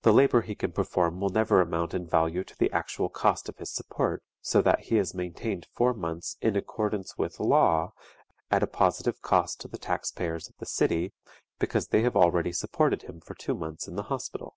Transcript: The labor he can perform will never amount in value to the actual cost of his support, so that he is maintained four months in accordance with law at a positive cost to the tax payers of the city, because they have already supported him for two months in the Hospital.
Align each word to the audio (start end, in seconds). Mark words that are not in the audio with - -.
The 0.00 0.14
labor 0.14 0.40
he 0.40 0.54
can 0.54 0.72
perform 0.72 1.20
will 1.20 1.28
never 1.28 1.60
amount 1.60 1.92
in 1.92 2.06
value 2.06 2.42
to 2.42 2.56
the 2.56 2.72
actual 2.72 3.10
cost 3.10 3.50
of 3.50 3.58
his 3.58 3.70
support, 3.70 4.22
so 4.40 4.62
that 4.62 4.84
he 4.86 4.96
is 4.96 5.12
maintained 5.14 5.66
four 5.74 5.92
months 5.92 6.38
in 6.40 6.56
accordance 6.56 7.18
with 7.18 7.38
law 7.38 7.92
at 8.50 8.62
a 8.62 8.66
positive 8.66 9.20
cost 9.20 9.60
to 9.60 9.68
the 9.68 9.76
tax 9.76 10.10
payers 10.10 10.48
of 10.48 10.56
the 10.56 10.64
city, 10.64 11.12
because 11.58 11.88
they 11.88 12.00
have 12.00 12.16
already 12.16 12.50
supported 12.54 13.02
him 13.02 13.20
for 13.20 13.34
two 13.34 13.54
months 13.54 13.86
in 13.86 13.94
the 13.96 14.04
Hospital. 14.04 14.56